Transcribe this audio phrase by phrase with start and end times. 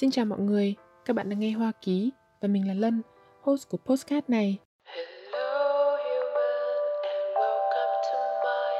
[0.00, 0.74] Xin chào mọi người,
[1.04, 2.10] các bạn đang nghe Hoa Ký
[2.40, 3.02] và mình là Lân,
[3.42, 4.58] host của postcard này.
[4.84, 8.70] Hello human and welcome to my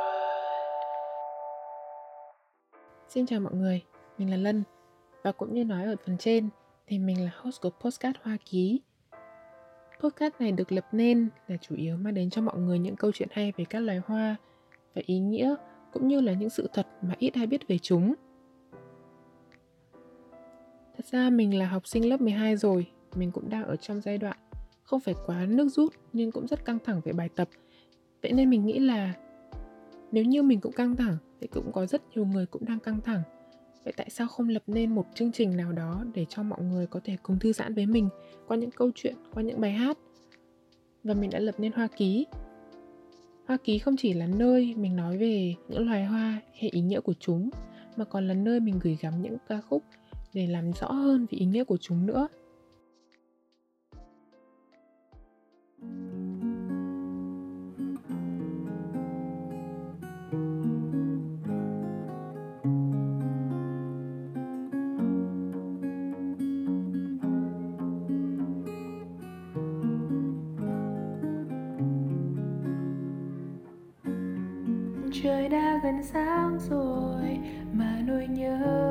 [3.08, 3.82] Xin chào mọi người,
[4.18, 4.62] mình là Lân
[5.22, 6.48] và cũng như nói ở phần trên
[6.86, 8.80] thì mình là host của postcard Hoa Ký.
[10.00, 13.12] Podcast này được lập nên là chủ yếu mang đến cho mọi người những câu
[13.12, 14.36] chuyện hay về các loài hoa
[14.94, 15.54] và ý nghĩa
[15.92, 18.14] cũng như là những sự thật mà ít ai biết về chúng.
[21.06, 24.18] Thật ra mình là học sinh lớp 12 rồi, mình cũng đang ở trong giai
[24.18, 24.36] đoạn
[24.82, 27.48] không phải quá nước rút nhưng cũng rất căng thẳng về bài tập.
[28.22, 29.14] Vậy nên mình nghĩ là
[30.12, 33.00] nếu như mình cũng căng thẳng thì cũng có rất nhiều người cũng đang căng
[33.00, 33.22] thẳng.
[33.84, 36.86] Vậy tại sao không lập nên một chương trình nào đó để cho mọi người
[36.86, 38.08] có thể cùng thư giãn với mình
[38.46, 39.98] qua những câu chuyện, qua những bài hát?
[41.04, 42.26] Và mình đã lập nên Hoa Ký.
[43.46, 47.00] Hoa Ký không chỉ là nơi mình nói về những loài hoa hay ý nghĩa
[47.00, 47.50] của chúng,
[47.96, 49.82] mà còn là nơi mình gửi gắm những ca khúc
[50.36, 52.28] để làm rõ hơn về ý nghĩa của chúng nữa.
[75.22, 77.38] Trời đã gần sáng rồi
[77.72, 78.85] mà nỗi nhớ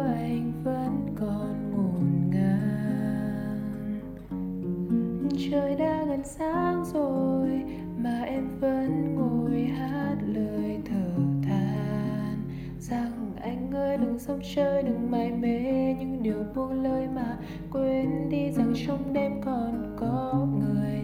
[6.16, 7.64] gần sáng rồi
[7.98, 12.38] mà em vẫn ngồi hát lời thở than.
[12.80, 17.38] Rằng anh ơi, đừng sống chơi, đừng mải mê những điều buông lời mà
[17.72, 20.95] quên đi rằng trong đêm còn có người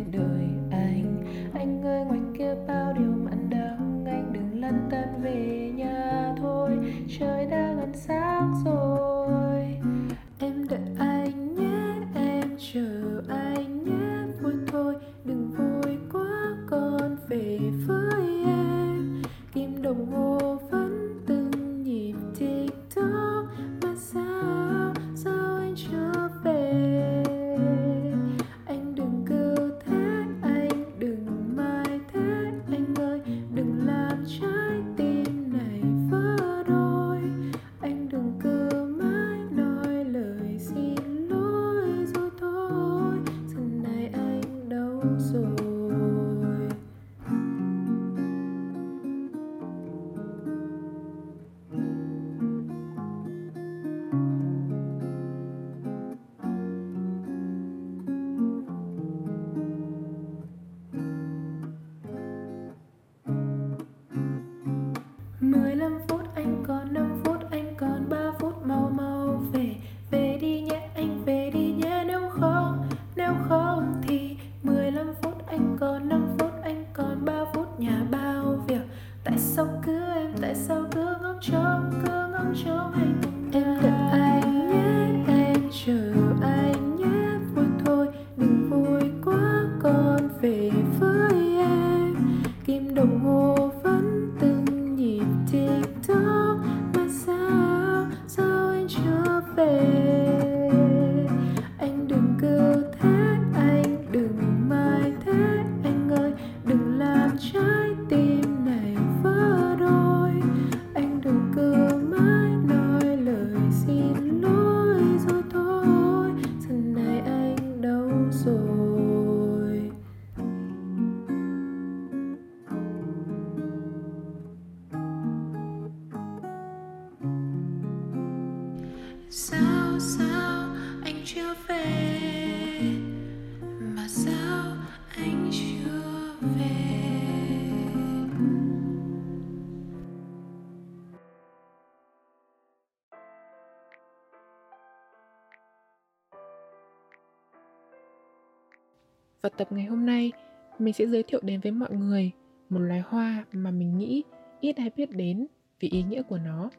[149.42, 150.32] Và tập ngày hôm nay,
[150.80, 152.32] mình sẽ giới thiệu đến với mọi người
[152.70, 154.24] một loài hoa mà mình nghĩ
[154.60, 155.48] ít ai biết đến
[155.80, 156.70] vì ý nghĩa của nó.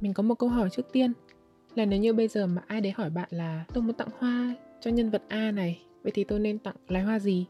[0.00, 1.12] Mình có một câu hỏi trước tiên
[1.74, 4.54] là nếu như bây giờ mà ai đấy hỏi bạn là tôi muốn tặng hoa
[4.80, 7.46] cho nhân vật A này, vậy thì tôi nên tặng loài hoa gì?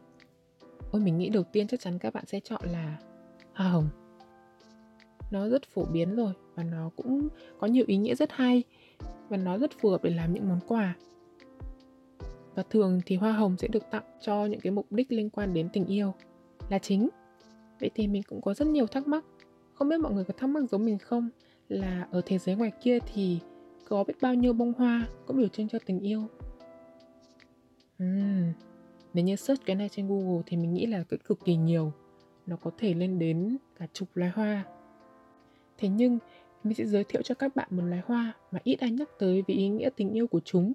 [0.91, 2.97] Ôi mình nghĩ đầu tiên chắc chắn các bạn sẽ chọn là
[3.53, 3.89] hoa hồng.
[5.31, 7.27] Nó rất phổ biến rồi và nó cũng
[7.59, 8.63] có nhiều ý nghĩa rất hay
[9.29, 10.95] và nó rất phù hợp để làm những món quà
[12.59, 15.53] và thường thì hoa hồng sẽ được tặng cho những cái mục đích liên quan
[15.53, 16.13] đến tình yêu
[16.69, 17.09] là chính.
[17.79, 19.25] Vậy thì mình cũng có rất nhiều thắc mắc.
[19.73, 21.29] Không biết mọi người có thắc mắc giống mình không?
[21.69, 23.39] Là ở thế giới ngoài kia thì
[23.89, 26.27] có biết bao nhiêu bông hoa cũng biểu trưng cho tình yêu?
[28.03, 28.53] Uhm,
[29.13, 31.91] nếu như search cái này trên google thì mình nghĩ là cực cực kỳ nhiều.
[32.45, 34.63] Nó có thể lên đến cả chục loài hoa.
[35.77, 36.19] Thế nhưng
[36.63, 39.43] mình sẽ giới thiệu cho các bạn một loài hoa mà ít ai nhắc tới
[39.47, 40.73] vì ý nghĩa tình yêu của chúng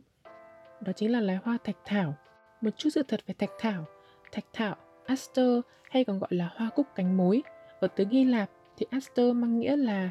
[0.84, 2.14] đó chính là loài hoa thạch thảo.
[2.60, 3.84] Một chút sự thật về thạch thảo.
[4.32, 4.76] Thạch thảo,
[5.06, 5.60] aster,
[5.90, 7.42] hay còn gọi là hoa cúc cánh mối.
[7.80, 10.10] Ở tiếng hy lạp thì aster mang nghĩa là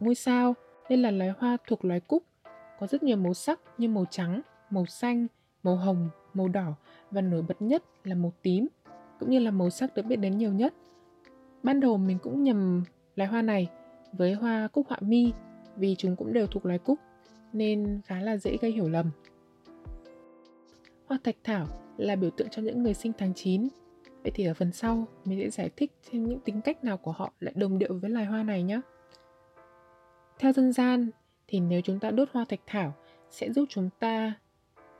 [0.00, 0.54] ngôi sao,
[0.88, 2.22] nên là loài hoa thuộc loài cúc.
[2.80, 4.40] Có rất nhiều màu sắc như màu trắng,
[4.70, 5.26] màu xanh,
[5.62, 6.74] màu hồng, màu đỏ
[7.10, 8.68] và nổi bật nhất là màu tím,
[9.20, 10.74] cũng như là màu sắc được biết đến nhiều nhất.
[11.62, 12.84] Ban đầu mình cũng nhầm
[13.16, 13.68] loài hoa này
[14.12, 15.32] với hoa cúc họa mi
[15.76, 16.98] vì chúng cũng đều thuộc loài cúc,
[17.52, 19.10] nên khá là dễ gây hiểu lầm.
[21.06, 21.66] Hoa thạch thảo
[21.96, 23.68] là biểu tượng cho những người sinh tháng 9.
[24.22, 27.12] Vậy thì ở phần sau mình sẽ giải thích thêm những tính cách nào của
[27.12, 28.80] họ lại đồng điệu với loài hoa này nhé.
[30.38, 31.10] Theo dân gian
[31.48, 32.94] thì nếu chúng ta đốt hoa thạch thảo
[33.30, 34.32] sẽ giúp chúng ta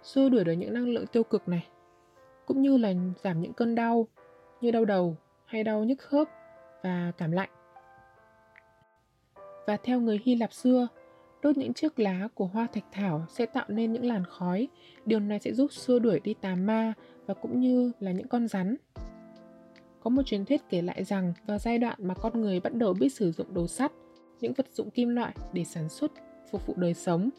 [0.03, 1.67] xua đuổi được những năng lượng tiêu cực này
[2.47, 2.93] cũng như là
[3.23, 4.09] giảm những cơn đau
[4.61, 6.29] như đau đầu hay đau nhức khớp
[6.83, 7.51] và cảm lạnh.
[9.67, 10.89] Và theo người Hy Lạp xưa,
[11.44, 14.69] đốt những chiếc lá của hoa thạch thảo sẽ tạo nên những làn khói.
[15.06, 16.93] Điều này sẽ giúp xua đuổi đi tà ma
[17.26, 18.76] và cũng như là những con rắn.
[20.00, 22.94] Có một truyền thuyết kể lại rằng vào giai đoạn mà con người bắt đầu
[22.94, 23.93] biết sử dụng đồ sắt,
[24.41, 26.12] những vật dụng kim loại để sản xuất,
[26.50, 27.31] phục vụ đời sống,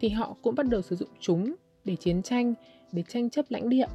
[0.00, 1.54] thì họ cũng bắt đầu sử dụng chúng
[1.84, 2.54] để chiến tranh,
[2.92, 3.86] để tranh chấp lãnh địa.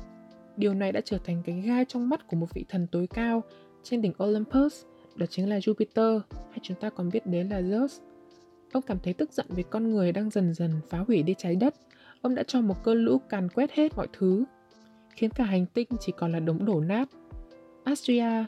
[0.58, 3.44] Điều này đã trở thành cái gai trong mắt của một vị thần tối cao
[3.84, 4.86] trên đỉnh Olympus
[5.16, 6.20] đó chính là Jupiter,
[6.50, 8.00] hay chúng ta còn biết đến là Zeus.
[8.72, 11.56] Ông cảm thấy tức giận vì con người đang dần dần phá hủy đi trái
[11.56, 11.76] đất.
[12.22, 14.44] Ông đã cho một cơn lũ càn quét hết mọi thứ,
[15.10, 17.10] khiến cả hành tinh chỉ còn là đống đổ nát.
[17.84, 18.46] Astria,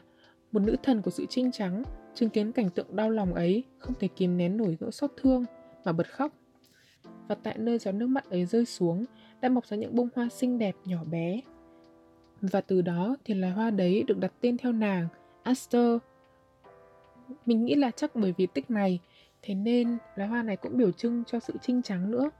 [0.52, 1.82] một nữ thần của sự trinh trắng,
[2.14, 5.44] chứng kiến cảnh tượng đau lòng ấy, không thể kìm nén nổi nỗi xót thương
[5.84, 6.32] mà bật khóc.
[7.28, 9.04] Và tại nơi giọt nước mắt ấy rơi xuống,
[9.40, 11.40] đã mọc ra những bông hoa xinh đẹp nhỏ bé.
[12.40, 15.08] Và từ đó thì loài hoa đấy được đặt tên theo nàng,
[15.42, 15.98] Aster,
[17.46, 19.00] mình nghĩ là chắc bởi vì tích này
[19.42, 22.30] thế nên loài hoa này cũng biểu trưng cho sự trinh trắng nữa.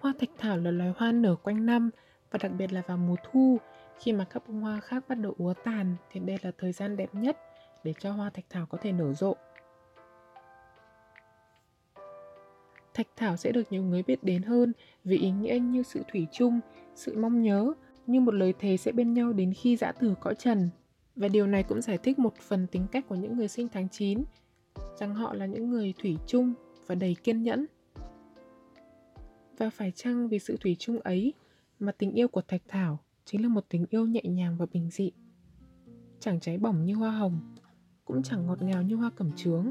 [0.00, 1.90] Hoa thạch thảo là loài hoa nở quanh năm
[2.30, 3.58] và đặc biệt là vào mùa thu.
[3.98, 6.96] Khi mà các bông hoa khác bắt đầu úa tàn thì đây là thời gian
[6.96, 7.38] đẹp nhất
[7.84, 9.36] để cho hoa thạch thảo có thể nở rộ.
[12.94, 14.72] Thạch thảo sẽ được nhiều người biết đến hơn
[15.04, 16.60] vì ý nghĩa như sự thủy chung
[16.94, 17.72] sự mong nhớ
[18.06, 20.70] như một lời thề sẽ bên nhau đến khi dã từ cõi trần.
[21.16, 23.88] Và điều này cũng giải thích một phần tính cách của những người sinh tháng
[23.88, 24.24] 9,
[24.98, 26.54] rằng họ là những người thủy chung
[26.86, 27.66] và đầy kiên nhẫn.
[29.58, 31.34] Và phải chăng vì sự thủy chung ấy
[31.78, 34.90] mà tình yêu của Thạch Thảo chính là một tình yêu nhẹ nhàng và bình
[34.90, 35.12] dị.
[36.20, 37.54] Chẳng cháy bỏng như hoa hồng,
[38.04, 39.70] cũng chẳng ngọt ngào như hoa cẩm chướng.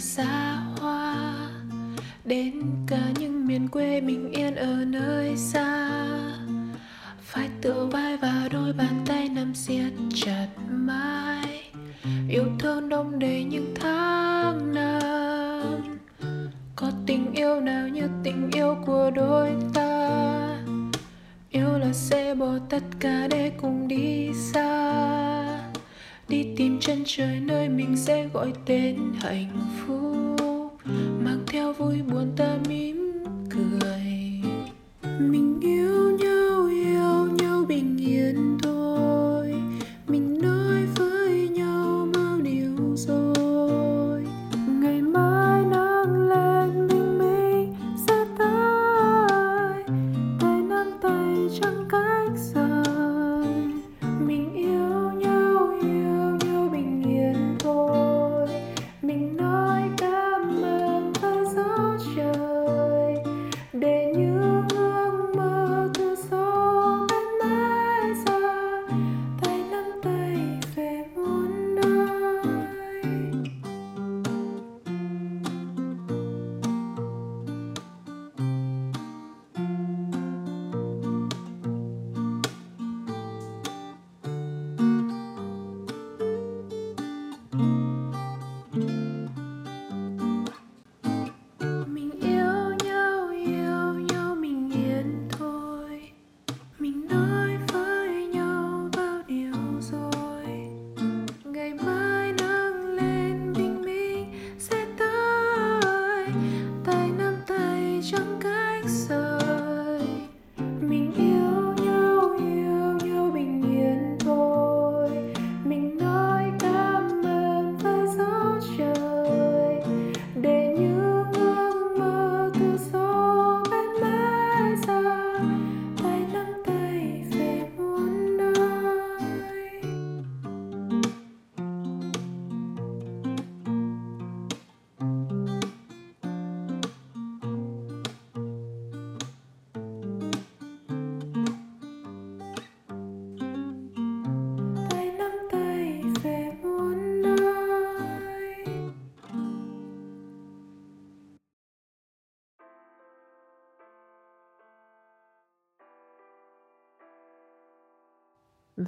[0.00, 1.34] Xa hoa,
[2.24, 5.90] đến cả những miền quê bình yên ở nơi xa.
[7.22, 11.72] Phải tựa vai và đôi bàn tay nắm siết chặt mãi,
[12.28, 15.98] yêu thương đông đầy những tháng năm.
[16.76, 19.50] Có tình yêu nào như tình yêu của đôi
[29.22, 30.90] hạnh phúc
[31.24, 33.09] mang theo vui buồn ta mỉm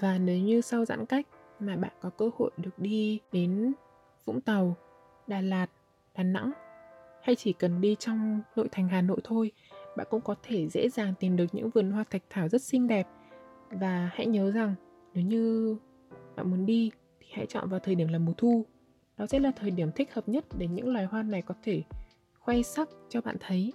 [0.00, 1.26] Và nếu như sau giãn cách
[1.60, 3.72] mà bạn có cơ hội được đi đến
[4.24, 4.76] Vũng Tàu,
[5.26, 5.66] Đà Lạt,
[6.16, 6.52] Đà Nẵng
[7.22, 9.52] hay chỉ cần đi trong nội thành Hà Nội thôi,
[9.96, 12.88] bạn cũng có thể dễ dàng tìm được những vườn hoa thạch thảo rất xinh
[12.88, 13.06] đẹp.
[13.70, 14.74] Và hãy nhớ rằng
[15.14, 15.76] nếu như
[16.36, 18.64] bạn muốn đi thì hãy chọn vào thời điểm là mùa thu.
[19.16, 21.82] Đó sẽ là thời điểm thích hợp nhất để những loài hoa này có thể
[22.40, 23.72] khoe sắc cho bạn thấy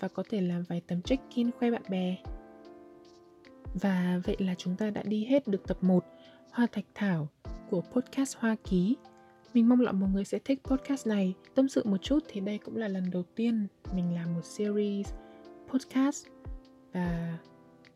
[0.00, 2.16] và có thể làm vài tấm check-in khoe bạn bè.
[3.80, 6.04] Và vậy là chúng ta đã đi hết được tập 1
[6.50, 7.28] Hoa Thạch Thảo
[7.70, 8.96] của podcast Hoa Ký.
[9.54, 11.34] Mình mong là mọi người sẽ thích podcast này.
[11.54, 15.12] Tâm sự một chút thì đây cũng là lần đầu tiên mình làm một series
[15.68, 16.26] podcast
[16.92, 17.38] và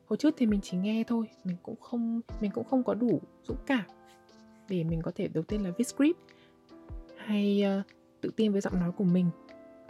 [0.07, 3.21] hồi trước thì mình chỉ nghe thôi, mình cũng không mình cũng không có đủ
[3.49, 3.85] dũng cảm
[4.69, 6.19] để mình có thể đầu tiên là viết script
[7.17, 7.87] hay uh,
[8.21, 9.31] tự tin với giọng nói của mình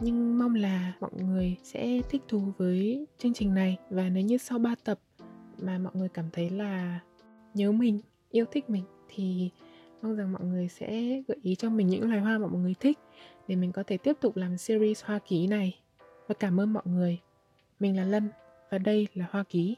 [0.00, 4.38] nhưng mong là mọi người sẽ thích thú với chương trình này và nếu như
[4.38, 4.99] sau 3 tập
[5.62, 7.00] mà mọi người cảm thấy là
[7.55, 8.00] nhớ mình,
[8.31, 9.50] yêu thích mình thì
[10.02, 12.75] mong rằng mọi người sẽ gợi ý cho mình những loài hoa mà mọi người
[12.81, 12.99] thích
[13.49, 15.81] để mình có thể tiếp tục làm series hoa ký này.
[16.29, 17.19] Và cảm ơn mọi người.
[17.81, 18.29] Mình là lân
[18.71, 19.76] và đây là hoa ký.